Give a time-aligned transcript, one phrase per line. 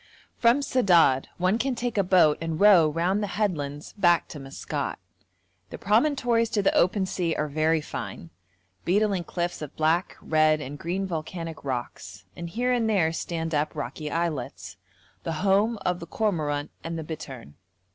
[0.39, 4.97] From Sedad one can take a boat and row round the headlands back to Maskat.
[5.69, 8.31] The promontories to the open sea are very fine:
[8.83, 13.75] beetling cliffs of black, red, and green volcanic rocks, and here and there stand up
[13.75, 14.75] rocky islets,
[15.21, 17.53] the home of the cormorant and the bittern.